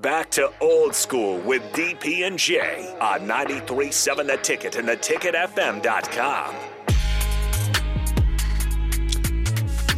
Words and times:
Back 0.00 0.30
to 0.32 0.52
old 0.60 0.94
school 0.94 1.38
with 1.40 1.60
DP 1.72 2.24
and 2.24 2.38
J 2.38 2.96
on 3.00 3.22
93.7 3.22 4.26
The 4.28 4.36
Ticket 4.36 4.76
and 4.76 4.86
theticketfm.com. 4.88 6.54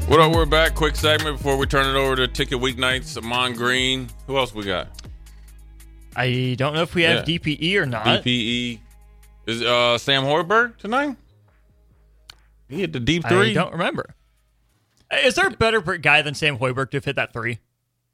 What 0.09 0.21
up? 0.21 0.33
We're 0.35 0.47
back. 0.47 0.75
Quick 0.75 0.97
segment 0.97 1.37
before 1.37 1.59
we 1.59 1.67
turn 1.67 1.95
it 1.95 1.99
over 1.99 2.17
to 2.17 2.27
Ticket 2.29 2.59
Weeknights. 2.59 3.19
Ahman 3.23 3.53
Green. 3.53 4.09
Who 4.27 4.39
else 4.39 4.55
we 4.55 4.65
got? 4.65 4.89
I 6.17 6.55
don't 6.57 6.73
know 6.73 6.83
if 6.83 6.95
we 6.95 7.03
have 7.03 7.29
Yeah. 7.29 7.39
DPE 7.39 7.77
or 7.77 7.85
not. 7.87 8.07
DPE. 8.25 8.81
Is 9.47 9.63
uh, 9.63 9.99
Sam 9.99 10.23
Hoiberg 10.25 10.79
tonight? 10.79 11.17
He 12.71 12.81
hit 12.81 12.93
the 12.95 13.01
deep 13.01 13.25
three. 13.29 13.37
I 13.37 13.43
three. 13.45 13.55
don't 13.55 13.73
remember. 13.73 14.15
Is 15.25 15.35
there 15.35 15.49
a 15.49 15.51
better 15.51 15.81
guy 15.83 16.23
than 16.23 16.35
Sam 16.35 16.57
Hoiberg 16.57 16.91
to 16.93 16.97
have 16.97 17.05
hit 17.05 17.17
that 17.17 17.35
three? 17.35 17.59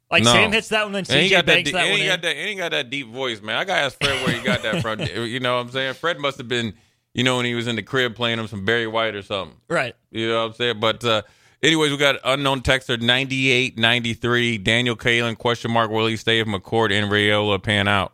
Like 0.09 0.23
No. 0.23 0.31
Sam 0.31 0.51
hits 0.53 0.69
that 0.69 0.83
one, 0.83 0.93
then 0.93 1.03
CJ 1.05 1.29
that. 1.31 1.45
banks 1.45 1.65
deep- 1.69 1.73
that 1.73 1.89
one 1.89 2.05
got 2.05 2.21
that. 2.21 2.35
He 2.37 2.55
got 2.55 2.71
that 2.71 2.89
deep 2.89 3.07
voice, 3.09 3.41
man. 3.41 3.57
I 3.57 3.65
gotta 3.65 3.81
ask 3.81 3.97
Fred 4.01 4.25
where 4.25 4.35
he 4.37 4.41
got 4.43 4.61
that 4.63 4.81
from. 4.81 4.99
you 5.25 5.39
know 5.39 5.55
what 5.57 5.61
I'm 5.65 5.71
saying? 5.71 5.93
Fred 5.95 6.19
must 6.19 6.37
have 6.37 6.47
been, 6.47 6.73
you 7.13 7.23
know, 7.23 7.35
when 7.37 7.45
he 7.45 7.55
was 7.55 7.67
in 7.67 7.75
the 7.75 7.83
crib 7.83 8.15
playing 8.15 8.39
him 8.39 8.47
some 8.47 8.63
Barry 8.63 8.87
White 8.87 9.15
or 9.15 9.21
something. 9.21 9.57
Right. 9.69 9.95
You 10.11 10.29
know 10.29 10.39
what 10.43 10.51
I'm 10.51 10.53
saying? 10.53 10.79
But 10.79 11.03
uh, 11.03 11.21
anyways, 11.61 11.91
we 11.91 11.97
got 11.97 12.15
unknown 12.23 12.61
texter 12.61 12.99
9893 13.01 14.57
Daniel 14.59 14.95
Kaelin 14.95 15.37
question 15.37 15.71
mark 15.71 15.91
will 15.91 16.07
he 16.07 16.15
stay 16.17 16.39
if 16.39 16.47
McCord 16.47 16.91
and 16.91 17.11
Raiola 17.11 17.61
pan 17.61 17.87
out? 17.87 18.13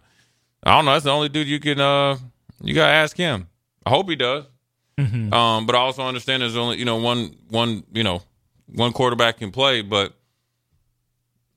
I 0.63 0.75
don't 0.75 0.85
know. 0.85 0.93
That's 0.93 1.05
the 1.05 1.11
only 1.11 1.29
dude 1.29 1.47
you 1.47 1.59
can 1.59 1.79
uh 1.79 2.17
you 2.61 2.73
gotta 2.73 2.93
ask 2.93 3.15
him. 3.17 3.47
I 3.85 3.89
hope 3.89 4.09
he 4.09 4.15
does. 4.15 4.45
Um, 4.97 5.65
but 5.65 5.75
I 5.75 5.79
also 5.79 6.03
understand 6.03 6.41
there's 6.43 6.55
only 6.55 6.77
you 6.77 6.85
know 6.85 6.97
one 6.97 7.35
one 7.49 7.83
you 7.93 8.03
know 8.03 8.21
one 8.73 8.93
quarterback 8.93 9.37
can 9.39 9.51
play, 9.51 9.81
but 9.81 10.13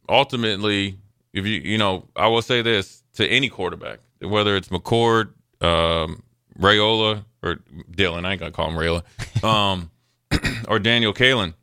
ultimately, 0.08 0.98
if 1.32 1.46
you 1.46 1.60
you 1.60 1.78
know, 1.78 2.08
I 2.16 2.28
will 2.28 2.42
say 2.42 2.62
this 2.62 3.02
to 3.14 3.26
any 3.26 3.48
quarterback, 3.48 4.00
whether 4.20 4.56
it's 4.56 4.68
McCord, 4.68 5.32
um, 5.60 6.22
Raiola, 6.58 7.24
or 7.42 7.56
Dylan, 7.90 8.24
I 8.24 8.32
ain't 8.32 8.40
gonna 8.40 8.52
call 8.52 8.70
him 8.70 8.76
Raiola, 8.76 9.44
um, 9.44 9.90
or 10.68 10.78
Daniel 10.78 11.12
Kaelin. 11.12 11.54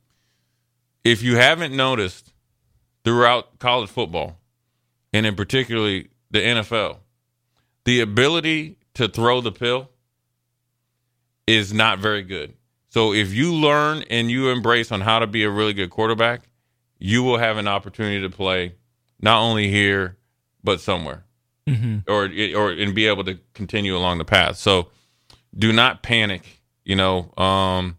If 1.03 1.22
you 1.22 1.35
haven't 1.35 1.75
noticed 1.75 2.33
throughout 3.03 3.59
college 3.59 3.89
football, 3.89 4.39
and 5.11 5.25
in 5.25 5.35
particularly 5.35 6.09
the 6.31 6.39
NFL, 6.39 6.97
the 7.85 8.00
ability 8.00 8.78
to 8.95 9.07
throw 9.07 9.41
the 9.41 9.52
pill 9.52 9.89
is 11.45 11.73
not 11.73 12.00
very 12.00 12.23
good. 12.23 12.53
So 12.89 13.13
if 13.13 13.33
you 13.33 13.53
learn 13.53 14.03
and 14.09 14.30
you 14.30 14.50
embrace 14.50 14.91
on 14.91 15.02
how 15.02 15.19
to 15.19 15.28
be 15.28 15.44
a 15.44 15.50
really 15.50 15.73
good 15.73 15.89
quarterback, 15.89 16.41
you 17.05 17.21
will 17.21 17.37
have 17.37 17.57
an 17.57 17.67
opportunity 17.67 18.21
to 18.21 18.29
play 18.29 18.75
not 19.21 19.41
only 19.41 19.69
here 19.69 20.15
but 20.63 20.79
somewhere, 20.79 21.25
or 22.07 22.29
or 22.55 22.71
and 22.71 22.95
be 22.95 23.07
able 23.07 23.25
to 23.25 23.37
continue 23.53 23.95
along 23.97 24.19
the 24.19 24.25
path. 24.25 24.55
So 24.55 24.87
do 25.53 25.73
not 25.73 26.01
panic, 26.01 26.61
you 26.85 26.95
know, 26.95 27.33
um, 27.35 27.97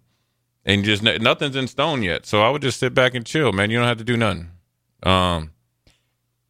and 0.65 0.85
just 0.85 1.03
nothing's 1.03 1.55
in 1.55 1.69
stone 1.69 2.03
yet. 2.03 2.25
So 2.25 2.43
I 2.43 2.49
would 2.49 2.63
just 2.63 2.81
sit 2.81 2.95
back 2.95 3.15
and 3.15 3.27
chill, 3.27 3.53
man. 3.53 3.71
You 3.71 3.77
don't 3.79 3.87
have 3.87 3.99
to 3.99 4.05
do 4.05 4.17
nothing. 4.17 4.49
Um, 5.03 5.51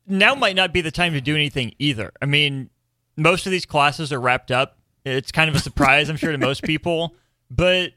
now 0.06 0.36
might 0.36 0.54
not 0.54 0.72
be 0.72 0.80
the 0.80 0.92
time 0.92 1.12
to 1.14 1.20
do 1.20 1.34
anything 1.34 1.74
either. 1.80 2.12
I 2.22 2.26
mean, 2.26 2.70
most 3.16 3.46
of 3.46 3.50
these 3.52 3.66
classes 3.66 4.12
are 4.12 4.20
wrapped 4.20 4.52
up. 4.52 4.78
It's 5.04 5.32
kind 5.32 5.50
of 5.50 5.56
a 5.56 5.58
surprise, 5.58 6.08
I'm 6.08 6.16
sure, 6.16 6.30
to 6.30 6.38
most 6.38 6.62
people. 6.72 7.16
But 7.50 7.92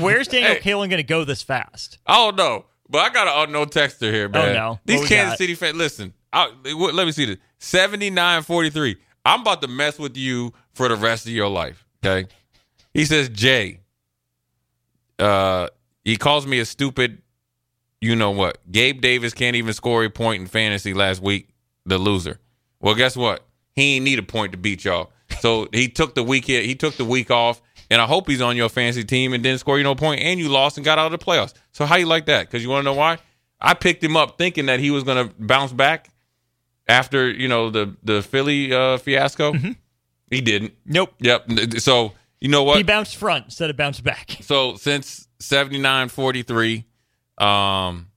where's 0.00 0.26
Daniel 0.26 0.54
Hey. 0.54 0.60
Kaelin 0.60 0.90
going 0.90 0.96
to 0.98 1.02
go 1.04 1.22
this 1.24 1.42
fast? 1.42 1.98
I 2.06 2.16
don't 2.16 2.36
know, 2.36 2.64
but 2.88 2.98
I 2.98 3.10
got 3.10 3.28
an 3.28 3.48
unknown 3.48 3.66
texter 3.66 4.12
here, 4.12 4.28
man. 4.28 4.50
Oh, 4.50 4.52
no. 4.52 4.80
These 4.84 5.08
Kansas 5.08 5.32
got? 5.32 5.38
City 5.38 5.54
fans, 5.54 5.76
listen. 5.76 6.12
I, 6.32 6.50
let 6.64 7.06
me 7.06 7.12
see 7.12 7.26
this. 7.26 7.38
Seventy 7.58 8.10
nine 8.10 8.42
forty 8.42 8.70
three. 8.70 8.96
I'm 9.24 9.40
about 9.40 9.62
to 9.62 9.68
mess 9.68 9.98
with 9.98 10.16
you 10.16 10.52
for 10.74 10.88
the 10.88 10.96
rest 10.96 11.26
of 11.26 11.32
your 11.32 11.48
life. 11.48 11.86
Okay. 12.04 12.28
He 12.92 13.04
says, 13.04 13.28
Jay. 13.28 13.80
Uh, 15.18 15.68
he 16.04 16.16
calls 16.16 16.46
me 16.46 16.58
a 16.58 16.64
stupid. 16.64 17.22
You 18.00 18.16
know 18.16 18.32
what? 18.32 18.58
Gabe 18.70 19.00
Davis 19.00 19.32
can't 19.32 19.56
even 19.56 19.72
score 19.72 20.04
a 20.04 20.10
point 20.10 20.42
in 20.42 20.46
fantasy 20.46 20.92
last 20.92 21.22
week. 21.22 21.48
The 21.86 21.98
loser. 21.98 22.38
Well, 22.80 22.94
guess 22.94 23.16
what? 23.16 23.46
He 23.74 23.96
ain't 23.96 24.04
need 24.04 24.18
a 24.18 24.22
point 24.22 24.52
to 24.52 24.58
beat 24.58 24.84
y'all. 24.84 25.10
So 25.40 25.68
he 25.72 25.88
took 25.88 26.14
the 26.14 26.22
week. 26.22 26.44
He 26.44 26.74
took 26.74 26.96
the 26.96 27.04
week 27.04 27.30
off, 27.30 27.62
and 27.94 28.02
I 28.02 28.06
hope 28.06 28.28
he's 28.28 28.40
on 28.40 28.56
your 28.56 28.68
fantasy 28.68 29.04
team 29.04 29.32
and 29.32 29.40
didn't 29.40 29.60
score 29.60 29.78
you 29.78 29.84
no 29.84 29.94
point, 29.94 30.20
and 30.20 30.40
you 30.40 30.48
lost 30.48 30.76
and 30.76 30.84
got 30.84 30.98
out 30.98 31.12
of 31.12 31.18
the 31.18 31.24
playoffs. 31.24 31.54
So 31.70 31.86
how 31.86 31.94
you 31.94 32.06
like 32.06 32.26
that? 32.26 32.48
Because 32.48 32.60
you 32.60 32.68
want 32.68 32.80
to 32.80 32.84
know 32.86 32.94
why? 32.94 33.18
I 33.60 33.74
picked 33.74 34.02
him 34.02 34.16
up 34.16 34.36
thinking 34.36 34.66
that 34.66 34.80
he 34.80 34.90
was 34.90 35.04
going 35.04 35.28
to 35.28 35.34
bounce 35.38 35.72
back 35.72 36.10
after 36.88 37.30
you 37.30 37.46
know 37.46 37.70
the 37.70 37.96
the 38.02 38.20
Philly 38.20 38.72
uh, 38.74 38.98
fiasco. 38.98 39.54
He 40.28 40.40
didn't. 40.40 40.74
Nope. 40.84 41.14
Yep. 41.20 41.78
So 41.78 42.14
you 42.40 42.48
know 42.48 42.64
what? 42.64 42.78
He 42.78 42.82
bounced 42.82 43.14
front 43.14 43.44
instead 43.44 43.70
of 43.70 43.76
bounced 43.76 44.02
back. 44.02 44.38
So 44.42 44.74
since 44.74 45.28
79 45.38 46.08
43, 46.08 46.84
um, 47.38 48.08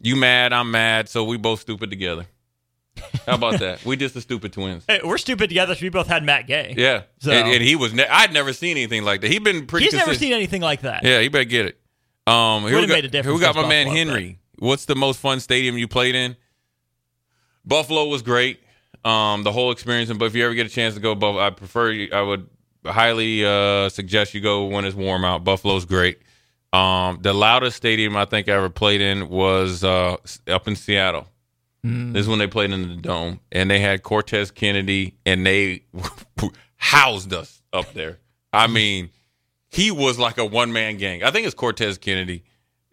you 0.00 0.16
mad, 0.16 0.54
I'm 0.54 0.70
mad, 0.70 1.10
so 1.10 1.24
we 1.24 1.36
both 1.36 1.60
stupid 1.60 1.90
together. 1.90 2.24
How 3.26 3.34
about 3.34 3.60
that? 3.60 3.84
We 3.84 3.96
just 3.96 4.14
the 4.14 4.20
stupid 4.20 4.52
twins. 4.52 4.84
Hey, 4.88 5.00
we're 5.04 5.18
stupid 5.18 5.48
together. 5.48 5.74
So 5.74 5.82
we 5.82 5.88
both 5.88 6.06
had 6.08 6.22
Matt 6.24 6.46
Gay. 6.46 6.74
Yeah. 6.76 7.02
So- 7.18 7.30
And, 7.32 7.48
and 7.48 7.62
he 7.62 7.76
was, 7.76 7.92
ne- 7.94 8.06
I'd 8.06 8.32
never 8.32 8.52
seen 8.52 8.72
anything 8.76 9.04
like 9.04 9.20
that. 9.22 9.30
He'd 9.30 9.44
been 9.44 9.66
pretty 9.66 9.86
He's 9.86 9.94
never 9.94 10.14
seen 10.14 10.32
anything 10.32 10.62
like 10.62 10.82
that. 10.82 11.04
Yeah, 11.04 11.20
you 11.20 11.30
better 11.30 11.44
get 11.44 11.66
it. 11.66 11.80
Um, 12.26 12.62
here 12.64 12.76
we 12.80 12.86
got, 12.86 12.94
made 12.94 13.04
a 13.04 13.08
difference 13.08 13.34
we 13.34 13.40
got 13.40 13.54
my 13.54 13.62
against 13.62 13.68
man 13.70 13.86
Buffalo, 13.86 14.04
Henry. 14.14 14.38
What's 14.58 14.84
the 14.84 14.94
most 14.94 15.18
fun 15.20 15.40
stadium 15.40 15.76
you 15.78 15.88
played 15.88 16.14
in? 16.14 16.36
Buffalo 17.64 18.06
was 18.06 18.22
great. 18.22 18.60
Um, 19.04 19.42
the 19.42 19.52
whole 19.52 19.70
experience, 19.72 20.12
but 20.12 20.26
if 20.26 20.34
you 20.34 20.44
ever 20.44 20.54
get 20.54 20.66
a 20.66 20.70
chance 20.70 20.94
to 20.94 21.00
go, 21.00 21.14
Buff- 21.14 21.36
I 21.36 21.50
prefer. 21.50 21.90
you- 21.90 22.10
I 22.12 22.20
would 22.22 22.48
highly 22.84 23.44
uh, 23.44 23.88
suggest 23.88 24.34
you 24.34 24.40
go 24.40 24.66
when 24.66 24.84
it's 24.84 24.94
warm 24.96 25.24
out. 25.24 25.44
Buffalo's 25.44 25.84
great. 25.84 26.18
Um, 26.72 27.18
the 27.22 27.32
loudest 27.32 27.76
stadium 27.76 28.16
I 28.16 28.26
think 28.26 28.48
I 28.48 28.52
ever 28.52 28.70
played 28.70 29.00
in 29.00 29.28
was 29.28 29.82
uh, 29.82 30.16
up 30.48 30.68
in 30.68 30.76
Seattle. 30.76 31.26
Mm. 31.84 32.12
This 32.12 32.22
is 32.22 32.28
when 32.28 32.38
they 32.38 32.46
played 32.46 32.70
in 32.70 32.88
the 32.88 32.96
dome, 32.96 33.40
and 33.50 33.70
they 33.70 33.80
had 33.80 34.02
Cortez 34.02 34.50
Kennedy, 34.50 35.16
and 35.24 35.46
they 35.46 35.84
housed 36.76 37.32
us 37.32 37.62
up 37.72 37.92
there. 37.94 38.18
I 38.52 38.66
mean, 38.66 39.10
he 39.68 39.90
was 39.90 40.18
like 40.18 40.38
a 40.38 40.44
one 40.44 40.72
man 40.72 40.96
gang. 40.96 41.22
I 41.22 41.30
think 41.30 41.46
it's 41.46 41.54
Cortez 41.54 41.98
Kennedy. 41.98 42.44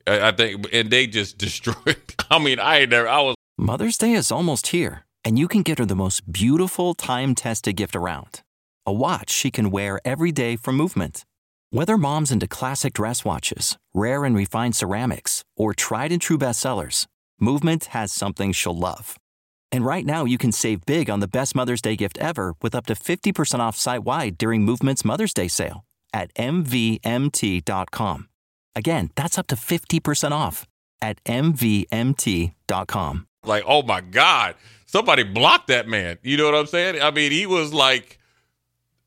I, 0.05 0.29
I 0.29 0.31
think, 0.31 0.67
and 0.71 0.89
they 0.89 1.07
just 1.07 1.37
destroyed. 1.39 1.97
I 2.29 2.39
mean, 2.39 2.59
I 2.59 2.85
never. 2.85 3.07
I 3.07 3.21
was 3.21 3.35
Mother's 3.57 3.97
Day 3.97 4.13
is 4.13 4.31
almost 4.31 4.67
here, 4.67 5.05
and 5.25 5.37
you 5.37 5.47
can 5.47 5.63
get 5.63 5.79
her 5.79 5.85
the 5.85 5.95
most 5.95 6.31
beautiful 6.31 6.93
time 6.93 7.35
tested 7.35 7.75
gift 7.75 7.95
around 7.95 8.41
a 8.85 8.93
watch 8.93 9.29
she 9.29 9.51
can 9.51 9.69
wear 9.69 9.99
every 10.05 10.31
day 10.31 10.55
for 10.55 10.71
movement. 10.71 11.25
Whether 11.71 11.97
mom's 11.97 12.31
into 12.31 12.47
classic 12.47 12.93
dress 12.93 13.25
watches, 13.25 13.77
rare 13.93 14.23
and 14.23 14.33
refined 14.33 14.77
ceramics, 14.77 15.43
or 15.57 15.73
tried 15.73 16.13
and 16.13 16.21
true 16.21 16.37
bestsellers, 16.37 17.05
Movement 17.39 17.85
has 17.85 18.11
something 18.11 18.51
she'll 18.51 18.77
love. 18.77 19.17
And 19.71 19.85
right 19.85 20.05
now, 20.05 20.25
you 20.25 20.39
can 20.39 20.51
save 20.51 20.85
big 20.87 21.07
on 21.09 21.19
the 21.19 21.27
best 21.27 21.55
Mother's 21.55 21.81
Day 21.81 21.95
gift 21.95 22.17
ever 22.17 22.55
with 22.63 22.73
up 22.73 22.87
to 22.87 22.95
50% 22.95 23.59
off 23.59 23.75
site 23.75 24.03
wide 24.03 24.37
during 24.39 24.63
Movement's 24.63 25.05
Mother's 25.05 25.33
Day 25.33 25.47
sale 25.47 25.85
at 26.11 26.33
MVMT.com. 26.35 28.29
Again, 28.75 29.11
that's 29.15 29.37
up 29.37 29.45
to 29.47 29.55
50% 29.55 30.31
off 30.31 30.65
at 31.01 31.23
MVMT.com. 31.25 33.27
like, 33.43 33.63
oh 33.67 33.83
my 33.83 34.01
God, 34.01 34.55
somebody 34.87 35.23
blocked 35.23 35.67
that 35.67 35.87
man. 35.87 36.17
You 36.23 36.37
know 36.37 36.45
what 36.45 36.55
I'm 36.55 36.65
saying? 36.65 36.99
I 37.01 37.11
mean, 37.11 37.31
he 37.31 37.45
was 37.45 37.71
like 37.71 38.17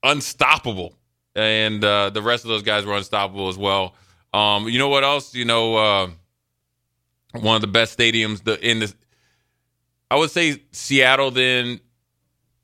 unstoppable. 0.05 0.95
And 1.35 1.85
uh, 1.85 2.11
the 2.11 2.23
rest 2.23 2.45
of 2.45 2.49
those 2.49 2.63
guys 2.63 2.85
were 2.85 2.97
unstoppable 2.97 3.49
as 3.49 3.59
well. 3.59 3.95
Um, 4.33 4.69
you 4.69 4.79
know 4.79 4.89
what 4.89 5.05
else? 5.05 5.35
You 5.35 5.45
know, 5.45 5.77
uh, 5.77 6.11
one 7.33 7.57
of 7.57 7.61
the 7.61 7.69
best 7.69 7.97
stadiums 7.97 8.43
the 8.45 8.59
in 8.67 8.81
the 8.81 8.93
I 10.11 10.17
would 10.17 10.31
say 10.31 10.63
Seattle 10.73 11.31
then 11.31 11.81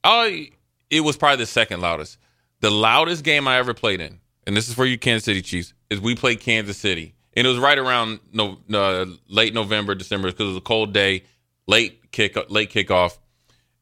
I 0.03 0.51
it 0.91 1.01
was 1.01 1.17
probably 1.17 1.39
the 1.39 1.47
second 1.47 1.81
loudest. 1.81 2.19
The 2.61 2.71
loudest 2.71 3.23
game 3.23 3.47
I 3.47 3.59
ever 3.59 3.75
played 3.75 4.01
in, 4.01 4.21
and 4.47 4.57
this 4.57 4.69
is 4.69 4.75
for 4.75 4.87
you 4.87 4.99
Kansas 4.99 5.25
City 5.25 5.43
Chiefs, 5.43 5.75
is 5.91 6.01
we 6.01 6.15
played 6.15 6.41
Kansas 6.41 6.77
City. 6.77 7.15
And 7.37 7.47
it 7.47 7.51
was 7.51 7.59
right 7.59 7.77
around 7.77 8.21
no, 8.33 8.59
uh, 8.73 9.05
late 9.29 9.53
November, 9.53 9.95
December 9.95 10.31
because 10.31 10.47
it 10.47 10.49
was 10.49 10.57
a 10.57 10.63
cold 10.63 10.95
day, 10.95 11.25
late 11.67 12.11
kick 12.11 12.37
late 12.49 12.73
kickoff. 12.73 13.19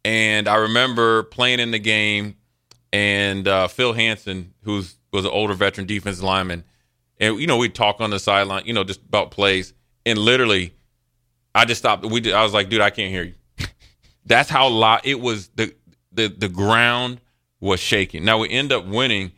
and 0.04 0.48
I 0.48 0.56
remember 0.56 1.22
playing 1.22 1.60
in 1.60 1.70
the 1.70 1.78
game, 1.78 2.36
and 2.92 3.46
uh, 3.46 3.69
Phil 3.69 3.92
Hansen, 3.92 4.54
who's 4.62 4.96
was 5.12 5.25
an 5.25 5.31
older 5.31 5.54
veteran 5.54 5.86
defensive 5.86 6.25
lineman, 6.25 6.64
and 7.19 7.38
you 7.40 7.46
know 7.46 7.56
we'd 7.56 7.75
talk 7.75 8.00
on 8.00 8.10
the 8.10 8.19
sideline, 8.19 8.66
you 8.66 8.72
know, 8.72 8.82
just 8.82 9.00
about 9.00 9.31
plays, 9.31 9.72
and 10.06 10.19
literally, 10.19 10.75
I 11.55 11.65
just 11.65 11.81
stopped. 11.81 12.05
We, 12.05 12.21
did, 12.21 12.35
I 12.35 12.43
was 12.43 12.53
like, 12.53 12.69
dude, 12.69 12.81
I 12.81 12.91
can't 12.91 13.11
hear 13.11 13.23
you. 13.25 13.35
That's 14.27 14.51
how 14.51 14.69
loud 14.69 15.03
it 15.05 15.21
was. 15.21 15.49
the 15.49 15.75
the 16.12 16.29
The 16.29 16.49
ground 16.49 17.21
was 17.61 17.81
shaking. 17.81 18.25
Now 18.25 18.39
we 18.39 18.51
end 18.51 18.73
up 18.73 18.87
winning, 18.87 19.33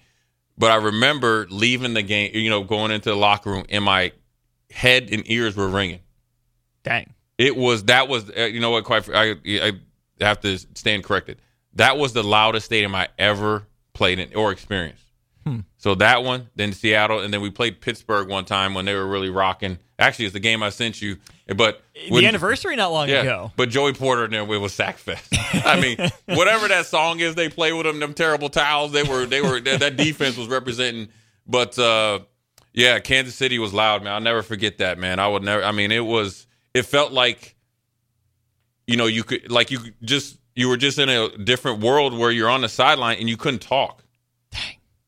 but 0.59 0.71
I 0.71 0.77
remember 0.77 1.47
leaving 1.51 1.95
the 1.95 2.03
game, 2.03 2.33
you 2.35 2.51
know, 2.51 2.65
going 2.65 2.91
into 2.91 3.11
the 3.11 3.17
locker 3.17 3.51
room, 3.51 3.65
and 3.69 3.85
my 3.85 4.13
head 4.71 5.09
and 5.13 5.23
ears 5.31 5.57
were 5.57 5.69
ringing. 5.69 6.01
Dang. 6.83 7.15
It 7.39 7.57
was 7.57 7.85
that 7.85 8.09
was 8.09 8.31
uh, 8.37 8.43
you 8.43 8.61
know 8.61 8.71
what? 8.71 8.85
Quite 8.85 9.09
I, 9.15 9.37
I 9.47 9.73
have 10.21 10.41
to 10.41 10.59
stand 10.59 11.05
corrected. 11.05 11.41
That 11.75 11.99
was 11.99 12.13
the 12.15 12.23
loudest 12.23 12.67
stadium 12.67 12.95
I 12.95 13.09
ever 13.19 13.67
played 13.93 14.19
in 14.19 14.35
or 14.35 14.51
experienced. 14.53 15.05
Hmm. 15.47 15.61
So 15.79 15.95
that 15.95 16.25
one, 16.25 16.49
then 16.57 16.73
Seattle, 16.73 17.21
and 17.21 17.33
then 17.33 17.41
we 17.41 17.51
played 17.51 17.81
Pittsburgh 17.81 18.29
one 18.29 18.45
time 18.45 18.75
when 18.75 18.85
they 18.85 18.95
were 18.95 19.07
really 19.07 19.31
rocking. 19.31 19.79
Actually, 19.97 20.25
it's 20.25 20.33
the 20.33 20.41
game 20.41 20.61
I 20.61 20.71
sent 20.71 21.01
you, 21.01 21.19
but 21.55 21.83
when, 22.09 22.25
the 22.25 22.29
anniversary 22.29 22.75
not 22.75 22.91
long 22.91 23.09
yeah, 23.09 23.21
ago. 23.21 23.53
But 23.55 23.69
Joey 23.69 23.93
Porter 23.93 24.25
and 24.25 24.35
it 24.35 24.43
was 24.43 24.77
Sackfest. 24.77 25.29
I 25.65 25.81
mean, 25.81 25.99
whatever 26.37 26.67
that 26.67 26.87
song 26.87 27.21
is, 27.21 27.37
they 27.37 27.49
play 27.49 27.73
with 27.73 27.87
them. 27.87 28.01
Them 28.01 28.13
terrible 28.13 28.49
towels. 28.49 28.91
They 28.91 29.05
were 29.05 29.25
they 29.25 29.41
were 29.41 29.61
that, 29.61 29.79
that 29.79 29.97
defense 29.97 30.37
was 30.37 30.49
representing. 30.49 31.11
But 31.47 31.79
uh, 31.79 32.21
yeah, 32.73 32.99
Kansas 32.99 33.37
City 33.37 33.61
was 33.61 33.73
loud, 33.73 34.03
man. 34.03 34.15
I'll 34.15 34.21
never 34.21 34.43
forget 34.43 34.79
that, 34.79 34.99
man. 34.99 35.21
I 35.21 35.29
would 35.29 35.45
never. 35.45 35.63
I 35.63 35.71
mean, 35.71 35.93
it 35.93 36.05
was. 36.05 36.49
It 36.75 36.83
felt 36.87 37.13
like 37.13 37.55
you 38.89 38.97
know, 38.97 39.07
you 39.07 39.23
could 39.23 39.51
like 39.51 39.71
you 39.71 39.79
just 40.03 40.39
you 40.57 40.69
were 40.69 40.77
just 40.77 40.99
in 40.99 41.09
a 41.09 41.29
different 41.39 41.81
world 41.81 42.19
where 42.19 42.33
you're 42.33 42.49
on 42.49 42.63
the 42.63 42.69
sideline 42.69 43.19
and 43.19 43.29
you 43.29 43.37
couldn't 43.37 43.63
talk. 43.63 44.03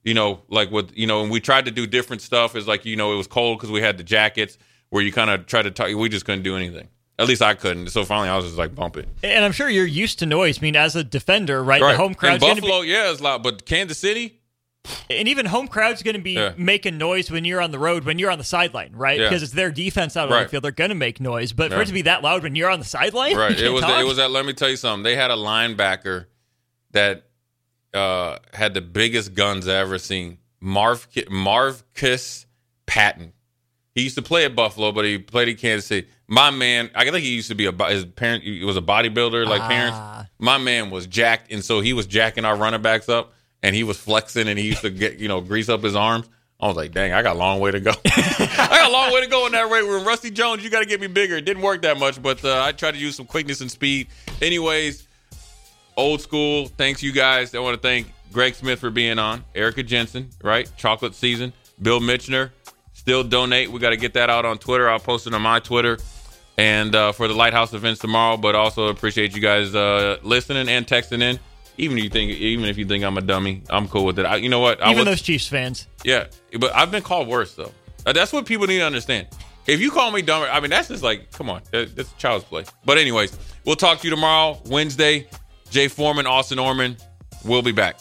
You 0.05 0.15
know, 0.15 0.41
like 0.49 0.71
with 0.71 0.93
you 0.95 1.07
know, 1.07 1.23
and 1.23 1.31
we 1.31 1.41
tried 1.41 1.67
to 1.67 1.71
do 1.71 1.87
different 1.87 2.23
stuff. 2.23 2.57
Is 2.57 2.67
like 2.67 2.85
you 2.85 2.97
know, 2.97 3.13
it 3.13 3.17
was 3.17 3.27
cold 3.27 3.59
because 3.59 3.71
we 3.71 3.81
had 3.81 3.99
the 3.99 4.05
jackets 4.05 4.59
where 4.91 5.03
you 5.03 5.13
kind 5.13 5.31
of 5.31 5.47
try 5.47 5.63
to 5.63 5.71
talk. 5.71 5.89
We 5.95 6.09
just 6.09 6.25
couldn't 6.25 6.45
do 6.45 6.57
anything. 6.57 6.89
At 7.19 7.27
least 7.27 7.43
I 7.43 7.55
couldn't. 7.55 7.89
So 7.89 8.05
finally, 8.05 8.29
I 8.29 8.37
was 8.37 8.45
just 8.45 8.59
like 8.59 8.75
bumping. 8.75 9.07
And 9.25 9.45
I'm 9.45 9.51
sure 9.51 9.69
you're 9.69 9.85
used 9.85 10.21
to 10.21 10.27
noise. 10.27 10.61
I 10.61 10.63
mean, 10.63 10.77
as 10.77 10.95
a 10.95 11.03
defender, 11.03 11.63
right? 11.63 11.83
right. 11.83 11.93
The 11.93 11.99
home 11.99 12.15
crowd. 12.15 12.41
Buffalo, 12.41 12.83
be- 12.83 12.89
yeah, 12.89 13.11
it's 13.11 13.21
loud, 13.21 13.43
but 13.43 13.67
Kansas 13.67 13.99
City, 13.99 14.41
and 15.11 15.27
even 15.27 15.47
home 15.47 15.67
crowd's 15.67 16.05
going 16.05 16.15
to 16.15 16.23
be 16.23 16.35
yeah. 16.35 16.53
making 16.57 16.97
noise 16.97 17.29
when 17.29 17.45
you're 17.45 17.61
on 17.61 17.73
the 17.73 17.79
road, 17.79 18.05
when 18.05 18.21
you're 18.21 18.31
on 18.31 18.39
the 18.39 18.45
sideline, 18.45 18.93
right? 18.95 19.19
Yeah. 19.19 19.29
Because 19.29 19.43
it's 19.43 19.53
their 19.53 19.73
defense 19.73 20.17
out 20.17 20.31
on 20.31 20.45
the 20.45 20.49
field. 20.49 20.63
They're 20.63 20.71
going 20.71 20.91
to 20.91 20.95
make 20.95 21.21
noise. 21.21 21.53
But 21.53 21.73
for 21.73 21.81
it 21.81 21.87
to 21.87 21.93
be 21.93 22.03
that 22.03 22.23
loud 22.23 22.45
when 22.45 22.55
you're 22.55 22.71
on 22.71 22.79
the 22.79 22.85
sideline, 22.85 23.37
right? 23.37 23.59
It 23.69 23.71
was. 23.71 23.83
Talk? 23.83 24.01
It 24.01 24.05
was 24.05 24.19
that. 24.19 24.31
Let 24.31 24.47
me 24.47 24.53
tell 24.53 24.71
you 24.71 24.77
something. 24.77 25.03
They 25.03 25.17
had 25.17 25.33
a 25.33 25.37
linebacker 25.37 26.27
that 26.93 27.28
uh, 27.95 28.39
had 28.53 28.75
the 28.75 28.81
biggest 28.81 29.35
guns 29.35 29.69
I 29.69 29.77
ever 29.77 29.99
seen. 29.99 30.39
Marv 30.61 31.09
Marvcus 31.31 32.47
Patton. 32.87 33.33
He 33.95 34.03
used 34.03 34.17
to 34.17 34.23
play 34.23 34.45
at 34.45 34.55
Buffalo, 34.55 34.93
but 34.93 35.05
he 35.05 35.19
played 35.19 35.49
at 35.49 35.59
Kansas 35.59 35.87
City. 35.87 36.09
My 36.29 36.51
man, 36.51 36.91
I 36.95 37.05
think 37.05 37.25
he 37.25 37.35
used 37.35 37.49
to 37.49 37.55
be 37.55 37.67
a 37.67 37.73
his 37.89 38.05
parent. 38.05 38.45
He 38.45 38.63
was 38.65 38.77
a 38.77 38.83
bodybuilder, 38.83 39.47
like 39.47 39.63
ah. 39.63 39.69
parents. 39.69 40.31
My 40.39 40.59
man 40.59 40.91
was 40.91 41.07
jacked, 41.07 41.51
and 41.53 41.65
so 41.65 41.81
he 41.81 41.93
was 41.93 42.07
jacking 42.07 42.45
our 42.45 42.57
running 42.57 42.83
backs 42.83 43.09
up 43.09 43.33
and 43.63 43.75
he 43.75 43.85
was 43.85 43.99
flexing 43.99 44.49
and 44.49 44.59
he 44.59 44.67
used 44.67 44.83
to 44.83 44.91
get 44.91 45.19
you 45.19 45.29
know 45.29 45.41
grease 45.41 45.69
up 45.69 45.83
his 45.83 45.97
arms. 45.97 46.29
I 46.61 46.67
was 46.67 46.77
like, 46.77 46.91
dang, 46.91 47.13
I 47.13 47.23
got 47.23 47.37
a 47.37 47.39
long 47.39 47.61
way 47.61 47.71
to 47.71 47.79
go. 47.79 47.93
I 48.05 48.69
got 48.69 48.91
a 48.91 48.93
long 48.93 49.13
way 49.13 49.21
to 49.21 49.29
go 49.29 49.47
in 49.47 49.53
that 49.53 49.71
weight 49.71 49.85
room. 49.85 50.05
Rusty 50.05 50.31
Jones, 50.31 50.65
you 50.65 50.71
got 50.71 50.81
to 50.81 50.87
get 50.87 51.01
me 51.01 51.07
bigger. 51.07 51.37
It 51.37 51.45
didn't 51.45 51.63
work 51.63 51.83
that 51.83 52.01
much, 52.01 52.21
but 52.21 52.45
uh, 52.45 52.65
I 52.65 52.73
tried 52.73 52.95
to 52.95 52.99
use 52.99 53.15
some 53.15 53.27
quickness 53.27 53.61
and 53.61 53.71
speed. 53.71 54.09
Anyways, 54.43 55.07
old 55.99 56.23
school. 56.23 56.69
Thanks, 56.69 57.03
you 57.03 57.13
guys. 57.13 57.55
I 57.55 57.59
want 57.59 57.75
to 57.75 57.87
thank 57.87 58.11
Greg 58.33 58.55
Smith 58.55 58.79
for 58.79 58.89
being 58.89 59.19
on. 59.19 59.45
Erica 59.55 59.83
Jensen, 59.83 60.31
right? 60.43 60.71
Chocolate 60.79 61.15
season. 61.15 61.53
Bill 61.83 62.01
Mitchner, 62.01 62.51
still 62.95 63.23
donate. 63.23 63.71
We 63.71 63.81
got 63.81 63.91
to 63.91 63.97
get 63.97 64.15
that 64.15 64.31
out 64.31 64.45
on 64.47 64.59
Twitter. 64.59 64.89
I'll 64.89 64.99
post 64.99 65.27
it 65.27 65.35
on 65.35 65.43
my 65.43 65.61
Twitter. 65.61 65.99
And 66.57 66.95
uh, 66.95 67.13
for 67.13 67.29
the 67.29 67.35
Lighthouse 67.35 67.73
events 67.73 68.01
tomorrow, 68.01 68.37
but 68.37 68.55
also 68.55 68.89
appreciate 68.89 69.35
you 69.35 69.43
guys 69.43 69.75
uh, 69.75 70.19
listening 70.23 70.69
and 70.69 70.87
texting 70.87 71.21
in. 71.23 71.39
Even 71.77 71.99
if 71.99 72.05
you 72.05 72.11
think, 72.11 72.33
even 72.33 72.65
if 72.65 72.77
you 72.77 72.85
think 72.85 73.05
I'm 73.05 73.17
a 73.17 73.21
dummy, 73.21 73.63
I'm 73.71 73.87
cool 73.87 74.05
with 74.05 74.19
it. 74.19 74.27
I, 74.27 74.37
you 74.37 74.49
know 74.49 74.59
what? 74.59 74.83
I 74.83 74.91
even 74.91 75.05
those 75.05 75.23
Chiefs 75.23 75.47
fans. 75.47 75.87
Yeah, 76.03 76.27
but 76.59 76.75
I've 76.75 76.91
been 76.91 77.05
called 77.05 77.29
worse 77.29 77.55
though. 77.55 77.71
Uh, 78.05 78.13
that's 78.13 78.33
what 78.33 78.47
people 78.47 78.67
need 78.67 78.79
to 78.79 78.85
understand. 78.85 79.29
If 79.69 79.81
you 79.81 79.93
call 79.93 80.11
me 80.11 80.21
dumb, 80.21 80.45
I 80.51 80.59
mean 80.59 80.71
that's 80.71 80.89
just 80.89 81.05
like, 81.05 81.31
come 81.31 81.49
on, 81.49 81.63
that's 81.71 82.13
child's 82.15 82.45
play. 82.47 82.65
But 82.85 82.99
anyways, 82.99 83.39
we'll 83.65 83.77
talk 83.77 84.01
to 84.01 84.09
you 84.09 84.11
tomorrow, 84.11 84.61
Wednesday. 84.67 85.29
Jay 85.71 85.89
Foreman, 85.89 86.27
Austin 86.27 86.59
Orman, 86.59 86.97
we'll 87.45 87.63
be 87.63 87.73
back. 87.73 88.01